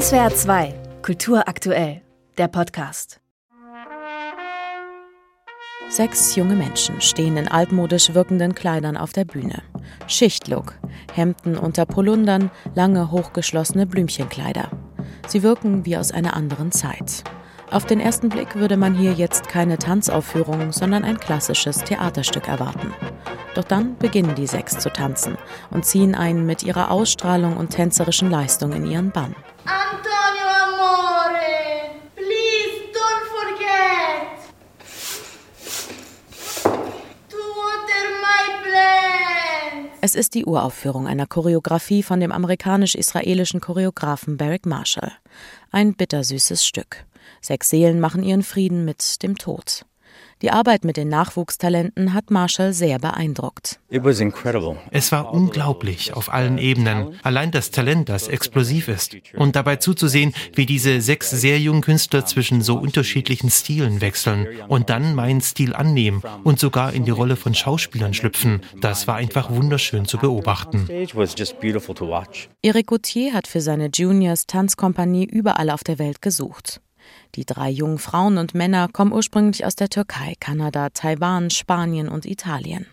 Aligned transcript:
SWR 0.00 0.34
2, 0.34 0.74
Kultur 1.02 1.46
aktuell, 1.46 2.02
der 2.36 2.48
Podcast. 2.48 3.20
Sechs 5.88 6.34
junge 6.34 6.56
Menschen 6.56 7.00
stehen 7.00 7.36
in 7.36 7.46
altmodisch 7.46 8.12
wirkenden 8.12 8.56
Kleidern 8.56 8.96
auf 8.96 9.12
der 9.12 9.24
Bühne. 9.24 9.62
Schichtlook, 10.08 10.74
Hemden 11.12 11.56
unter 11.56 11.86
Polundern, 11.86 12.50
lange 12.74 13.12
hochgeschlossene 13.12 13.86
Blümchenkleider. 13.86 14.68
Sie 15.28 15.44
wirken 15.44 15.86
wie 15.86 15.96
aus 15.96 16.10
einer 16.10 16.34
anderen 16.34 16.72
Zeit. 16.72 17.22
Auf 17.70 17.86
den 17.86 18.00
ersten 18.00 18.30
Blick 18.30 18.56
würde 18.56 18.76
man 18.76 18.96
hier 18.96 19.12
jetzt 19.12 19.48
keine 19.48 19.78
Tanzaufführung, 19.78 20.72
sondern 20.72 21.04
ein 21.04 21.18
klassisches 21.18 21.84
Theaterstück 21.84 22.48
erwarten. 22.48 22.92
Doch 23.54 23.64
dann 23.64 23.96
beginnen 23.98 24.34
die 24.34 24.48
sechs 24.48 24.76
zu 24.76 24.92
tanzen 24.92 25.38
und 25.70 25.84
ziehen 25.84 26.16
einen 26.16 26.46
mit 26.46 26.64
ihrer 26.64 26.90
Ausstrahlung 26.90 27.56
und 27.56 27.70
tänzerischen 27.70 28.28
Leistung 28.28 28.72
in 28.72 28.86
ihren 28.86 29.12
Bann. 29.12 29.36
Es 40.06 40.14
ist 40.14 40.34
die 40.34 40.44
Uraufführung 40.44 41.06
einer 41.06 41.26
Choreografie 41.26 42.02
von 42.02 42.20
dem 42.20 42.30
amerikanisch-israelischen 42.30 43.62
Choreografen 43.62 44.36
Barrick 44.36 44.66
Marshall. 44.66 45.12
Ein 45.70 45.94
bittersüßes 45.94 46.62
Stück. 46.66 47.06
Sechs 47.40 47.70
Seelen 47.70 48.00
machen 48.00 48.22
ihren 48.22 48.42
Frieden 48.42 48.84
mit 48.84 49.22
dem 49.22 49.38
Tod. 49.38 49.86
Die 50.42 50.50
Arbeit 50.50 50.84
mit 50.84 50.96
den 50.96 51.08
Nachwuchstalenten 51.08 52.12
hat 52.12 52.30
Marshall 52.30 52.72
sehr 52.72 52.98
beeindruckt. 52.98 53.80
Es 54.90 55.12
war 55.12 55.32
unglaublich 55.32 56.12
auf 56.12 56.32
allen 56.32 56.58
Ebenen. 56.58 57.18
Allein 57.22 57.50
das 57.50 57.70
Talent, 57.70 58.08
das 58.08 58.28
explosiv 58.28 58.88
ist. 58.88 59.16
Und 59.34 59.56
dabei 59.56 59.76
zuzusehen, 59.76 60.34
wie 60.54 60.66
diese 60.66 61.00
sechs 61.00 61.30
sehr 61.30 61.58
jungen 61.60 61.80
Künstler 61.80 62.26
zwischen 62.26 62.62
so 62.62 62.76
unterschiedlichen 62.76 63.50
Stilen 63.50 64.00
wechseln 64.00 64.46
und 64.68 64.90
dann 64.90 65.14
meinen 65.14 65.40
Stil 65.40 65.74
annehmen 65.74 66.22
und 66.42 66.58
sogar 66.58 66.92
in 66.92 67.04
die 67.04 67.10
Rolle 67.10 67.36
von 67.36 67.54
Schauspielern 67.54 68.14
schlüpfen, 68.14 68.60
das 68.80 69.06
war 69.06 69.16
einfach 69.16 69.50
wunderschön 69.50 70.04
zu 70.06 70.18
beobachten. 70.18 70.88
Eric 72.62 72.86
Gauthier 72.86 73.32
hat 73.32 73.46
für 73.46 73.60
seine 73.60 73.90
Juniors 73.94 74.46
Tanzkompanie 74.46 75.24
überall 75.24 75.70
auf 75.70 75.84
der 75.84 75.98
Welt 75.98 76.20
gesucht. 76.20 76.80
Die 77.34 77.44
drei 77.44 77.70
jungen 77.70 77.98
Frauen 77.98 78.38
und 78.38 78.54
Männer 78.54 78.88
kommen 78.92 79.12
ursprünglich 79.12 79.64
aus 79.64 79.74
der 79.74 79.88
Türkei, 79.88 80.34
Kanada, 80.38 80.90
Taiwan, 80.90 81.50
Spanien 81.50 82.08
und 82.08 82.26
Italien. 82.26 82.86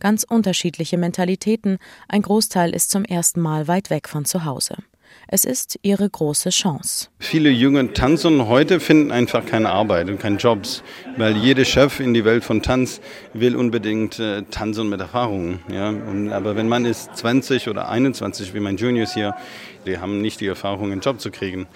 Ganz 0.00 0.24
unterschiedliche 0.24 0.98
Mentalitäten, 0.98 1.78
ein 2.08 2.22
Großteil 2.22 2.74
ist 2.74 2.90
zum 2.90 3.04
ersten 3.04 3.40
Mal 3.40 3.68
weit 3.68 3.90
weg 3.90 4.08
von 4.08 4.24
zu 4.24 4.44
Hause. 4.44 4.76
Es 5.28 5.44
ist 5.44 5.78
ihre 5.82 6.08
große 6.08 6.50
Chance. 6.50 7.08
Viele 7.18 7.50
junge 7.50 7.92
Tanzer 7.92 8.46
heute 8.48 8.78
finden 8.78 9.10
einfach 9.10 9.44
keine 9.46 9.70
Arbeit 9.70 10.08
und 10.08 10.20
keine 10.20 10.36
Jobs, 10.36 10.82
weil 11.16 11.36
jeder 11.36 11.64
Chef 11.64 12.00
in 12.00 12.14
die 12.14 12.24
Welt 12.24 12.44
von 12.44 12.62
Tanz 12.62 13.00
will 13.32 13.56
unbedingt 13.56 14.18
äh, 14.18 14.42
tanzen 14.50 14.88
mit 14.88 15.00
Erfahrung. 15.00 15.60
Ja? 15.72 15.88
Und, 15.88 16.30
aber 16.30 16.56
wenn 16.56 16.68
man 16.68 16.84
ist 16.84 17.16
20 17.16 17.68
oder 17.68 17.88
21, 17.88 18.54
wie 18.54 18.60
mein 18.60 18.76
Juniors 18.76 19.14
hier, 19.14 19.34
die 19.86 19.98
haben 19.98 20.20
nicht 20.20 20.40
die 20.40 20.46
Erfahrung, 20.46 20.92
einen 20.92 21.00
Job 21.00 21.20
zu 21.20 21.30
kriegen. 21.30 21.66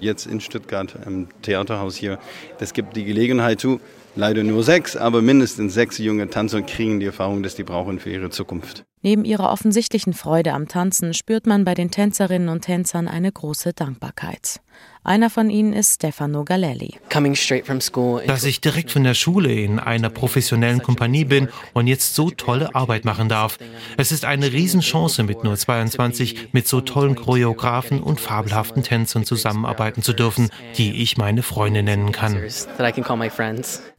Jetzt 0.00 0.26
in 0.26 0.40
Stuttgart 0.40 0.94
im 1.06 1.28
Theaterhaus 1.42 1.96
hier, 1.96 2.18
das 2.58 2.72
gibt 2.72 2.96
die 2.96 3.04
Gelegenheit 3.04 3.60
zu, 3.60 3.80
leider 4.14 4.42
nur 4.42 4.62
sechs, 4.62 4.96
aber 4.96 5.22
mindestens 5.22 5.74
sechs 5.74 5.98
junge 5.98 6.28
Tanzer 6.28 6.62
kriegen 6.62 7.00
die 7.00 7.06
Erfahrung, 7.06 7.42
dass 7.42 7.54
die 7.54 7.64
brauchen 7.64 7.98
für 7.98 8.10
ihre 8.10 8.30
Zukunft. 8.30 8.84
Neben 9.06 9.24
ihrer 9.24 9.52
offensichtlichen 9.52 10.14
Freude 10.14 10.52
am 10.52 10.66
Tanzen 10.66 11.14
spürt 11.14 11.46
man 11.46 11.64
bei 11.64 11.74
den 11.74 11.92
Tänzerinnen 11.92 12.48
und 12.48 12.62
Tänzern 12.62 13.06
eine 13.06 13.30
große 13.30 13.72
Dankbarkeit. 13.72 14.60
Einer 15.04 15.30
von 15.30 15.48
ihnen 15.48 15.72
ist 15.72 15.94
Stefano 15.94 16.44
Galelli. 16.44 16.96
Dass 18.26 18.42
ich 18.42 18.60
direkt 18.60 18.90
von 18.90 19.04
der 19.04 19.14
Schule 19.14 19.52
in 19.52 19.78
einer 19.78 20.10
professionellen 20.10 20.82
Kompanie 20.82 21.24
bin 21.24 21.48
und 21.72 21.86
jetzt 21.86 22.16
so 22.16 22.30
tolle 22.30 22.74
Arbeit 22.74 23.04
machen 23.04 23.28
darf. 23.28 23.58
Es 23.96 24.10
ist 24.10 24.24
eine 24.24 24.50
Riesenchance, 24.52 25.22
mit 25.22 25.44
nur 25.44 25.56
22 25.56 26.48
mit 26.50 26.66
so 26.66 26.80
tollen 26.80 27.14
Choreografen 27.14 28.02
und 28.02 28.20
fabelhaften 28.20 28.82
Tänzern 28.82 29.24
zusammenarbeiten 29.24 30.02
zu 30.02 30.14
dürfen, 30.14 30.50
die 30.78 31.00
ich 31.00 31.16
meine 31.16 31.44
Freunde 31.44 31.84
nennen 31.84 32.10
kann. 32.10 32.42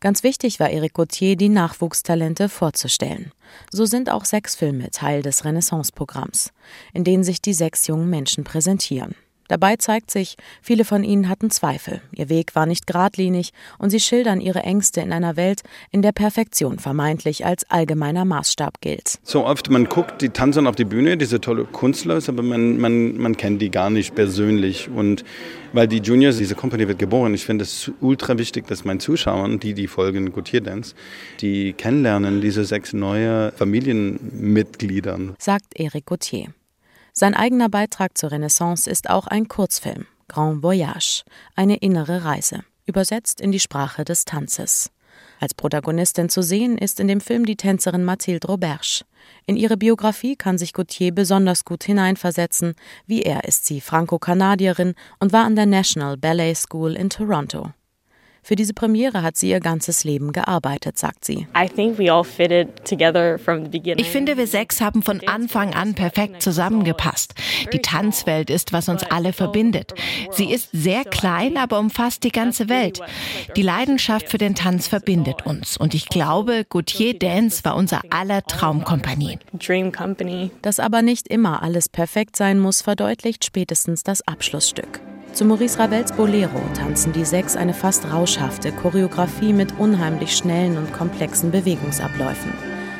Ganz 0.01 0.23
wichtig 0.23 0.59
war 0.59 0.69
Eric 0.69 0.93
Gauthier, 0.95 1.37
die 1.37 1.47
Nachwuchstalente 1.47 2.49
vorzustellen. 2.49 3.31
So 3.71 3.85
sind 3.85 4.09
auch 4.09 4.25
sechs 4.25 4.55
Filme 4.55 4.89
Teil 4.91 5.21
des 5.21 5.45
Renaissance-Programms, 5.45 6.51
in 6.93 7.03
denen 7.03 7.23
sich 7.23 7.41
die 7.41 7.53
sechs 7.53 7.87
jungen 7.87 8.09
Menschen 8.09 8.43
präsentieren. 8.43 9.15
Dabei 9.47 9.75
zeigt 9.77 10.11
sich, 10.11 10.35
viele 10.61 10.85
von 10.85 11.03
ihnen 11.03 11.29
hatten 11.29 11.49
Zweifel, 11.49 12.01
ihr 12.11 12.29
Weg 12.29 12.55
war 12.55 12.65
nicht 12.65 12.87
geradlinig 12.87 13.51
und 13.77 13.89
sie 13.89 13.99
schildern 13.99 14.41
ihre 14.41 14.63
Ängste 14.63 15.01
in 15.01 15.13
einer 15.13 15.35
Welt, 15.35 15.61
in 15.91 16.01
der 16.01 16.11
Perfektion 16.11 16.79
vermeintlich 16.79 17.45
als 17.45 17.69
allgemeiner 17.69 18.25
Maßstab 18.25 18.81
gilt. 18.81 19.19
So 19.23 19.45
oft, 19.45 19.69
man 19.69 19.85
guckt 19.85 20.21
die 20.21 20.29
Tanzer 20.29 20.67
auf 20.67 20.75
die 20.75 20.85
Bühne, 20.85 21.17
diese 21.17 21.39
tolle 21.39 21.65
Künstler, 21.65 22.19
aber 22.27 22.43
man, 22.43 22.77
man, 22.77 23.17
man 23.17 23.37
kennt 23.37 23.61
die 23.61 23.69
gar 23.69 23.89
nicht 23.89 24.15
persönlich. 24.15 24.89
Und 24.89 25.23
weil 25.73 25.87
die 25.87 25.99
Juniors, 25.99 26.37
diese 26.37 26.55
Company 26.55 26.87
wird 26.87 26.99
geboren, 26.99 27.33
ich 27.33 27.45
finde 27.45 27.63
es 27.63 27.91
ultra 28.01 28.37
wichtig, 28.37 28.67
dass 28.67 28.85
meinen 28.85 28.99
Zuschauern, 28.99 29.59
die 29.59 29.73
die 29.73 29.87
folgen 29.87 30.31
Gautier 30.31 30.61
Dance, 30.61 30.95
die 31.41 31.73
kennenlernen, 31.73 32.41
diese 32.41 32.65
sechs 32.65 32.93
neue 32.93 33.51
Familienmitgliedern. 33.51 35.35
Sagt 35.39 35.79
Eric 35.79 36.05
Gauthier. 36.05 36.47
Sein 37.19 37.33
eigener 37.33 37.67
Beitrag 37.67 38.15
zur 38.15 38.31
Renaissance 38.31 38.87
ist 38.87 39.09
auch 39.09 39.25
ein 39.25 39.47
Kurzfilm, 39.47 40.05
Grand 40.27 40.61
Voyage, 40.61 41.23
eine 41.55 41.77
innere 41.77 42.23
Reise, 42.23 42.63
übersetzt 42.85 43.41
in 43.41 43.51
die 43.51 43.59
Sprache 43.59 44.05
des 44.05 44.23
Tanzes. 44.23 44.91
Als 45.39 45.55
Protagonistin 45.55 46.29
zu 46.29 46.43
sehen 46.43 46.77
ist 46.77 46.99
in 46.99 47.07
dem 47.07 47.19
Film 47.19 47.47
die 47.47 47.55
Tänzerin 47.55 48.03
Mathilde 48.03 48.45
Roberge. 48.45 49.01
In 49.47 49.57
ihre 49.57 49.77
Biografie 49.77 50.35
kann 50.35 50.59
sich 50.59 50.73
Gauthier 50.73 51.11
besonders 51.11 51.65
gut 51.65 51.83
hineinversetzen. 51.85 52.75
Wie 53.07 53.23
er 53.23 53.45
ist 53.45 53.65
sie 53.65 53.81
Franco-Kanadierin 53.81 54.93
und 55.19 55.33
war 55.33 55.45
an 55.45 55.55
der 55.55 55.65
National 55.65 56.17
Ballet 56.17 56.53
School 56.53 56.95
in 56.95 57.09
Toronto. 57.09 57.71
Für 58.47 58.55
diese 58.55 58.73
Premiere 58.73 59.23
hat 59.23 59.35
sie 59.35 59.49
ihr 59.49 59.59
ganzes 59.59 60.05
Leben 60.05 60.31
gearbeitet, 60.31 60.97
sagt 60.97 61.25
sie. 61.25 61.47
Ich 63.97 64.09
finde, 64.09 64.37
wir 64.37 64.47
sechs 64.47 64.79
haben 64.79 65.03
von 65.03 65.27
Anfang 65.27 65.73
an 65.73 65.95
perfekt 65.95 66.41
zusammengepasst. 66.41 67.33
Die 67.73 67.81
Tanzwelt 67.81 68.49
ist, 68.49 68.71
was 68.71 68.87
uns 68.87 69.03
alle 69.03 69.33
verbindet. 69.33 69.95
Sie 70.31 70.49
ist 70.49 70.69
sehr 70.71 71.03
klein, 71.03 71.57
aber 71.57 71.77
umfasst 71.77 72.23
die 72.23 72.31
ganze 72.31 72.69
Welt. 72.69 73.01
Die 73.57 73.63
Leidenschaft 73.63 74.29
für 74.29 74.37
den 74.37 74.55
Tanz 74.55 74.87
verbindet 74.87 75.45
uns. 75.45 75.75
Und 75.75 75.93
ich 75.93 76.07
glaube, 76.07 76.65
Gautier 76.69 77.19
Dance 77.19 77.65
war 77.65 77.75
unser 77.75 77.99
aller 78.11 78.43
Traumkompanie. 78.43 79.39
Dass 80.61 80.79
aber 80.79 81.01
nicht 81.01 81.27
immer 81.27 81.63
alles 81.63 81.89
perfekt 81.89 82.37
sein 82.37 82.61
muss, 82.61 82.81
verdeutlicht 82.81 83.43
spätestens 83.43 84.03
das 84.03 84.25
Abschlussstück. 84.25 85.01
Zu 85.37 85.45
Maurice 85.45 85.77
Ravels 85.77 86.11
Bolero 86.13 86.59
tanzen 86.73 87.13
die 87.13 87.23
sechs 87.23 87.55
eine 87.55 87.75
fast 87.75 88.11
rauschhafte 88.11 88.71
Choreografie 88.71 89.53
mit 89.53 89.77
unheimlich 89.77 90.35
schnellen 90.35 90.79
und 90.79 90.91
komplexen 90.91 91.51
Bewegungsabläufen. 91.51 92.51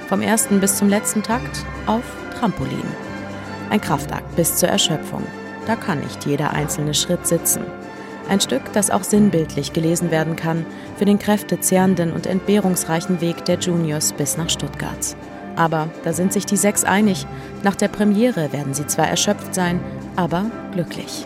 Vom 0.07 0.21
ersten 0.21 0.59
bis 0.59 0.77
zum 0.77 0.87
letzten 0.87 1.23
Takt 1.23 1.65
auf 1.87 2.03
Trampolin. 2.37 2.83
Ein 3.71 3.81
Kraftakt 3.81 4.35
bis 4.35 4.55
zur 4.55 4.69
Erschöpfung. 4.69 5.23
Da 5.65 5.75
kann 5.75 6.01
nicht 6.01 6.27
jeder 6.27 6.51
einzelne 6.51 6.93
Schritt 6.93 7.25
sitzen. 7.25 7.63
Ein 8.29 8.39
Stück, 8.39 8.71
das 8.71 8.91
auch 8.91 9.03
sinnbildlich 9.03 9.73
gelesen 9.73 10.11
werden 10.11 10.35
kann 10.35 10.63
für 10.97 11.05
den 11.05 11.17
kräftezehrenden 11.17 12.13
und 12.13 12.27
entbehrungsreichen 12.27 13.19
Weg 13.19 13.45
der 13.45 13.57
Juniors 13.57 14.13
bis 14.13 14.37
nach 14.37 14.51
Stuttgart. 14.51 15.17
Aber 15.55 15.89
da 16.03 16.13
sind 16.13 16.33
sich 16.33 16.45
die 16.45 16.55
sechs 16.55 16.83
einig. 16.83 17.25
Nach 17.63 17.73
der 17.73 17.87
Premiere 17.87 18.53
werden 18.53 18.75
sie 18.75 18.85
zwar 18.85 19.07
erschöpft 19.07 19.55
sein, 19.55 19.79
aber 20.15 20.45
glücklich. 20.71 21.25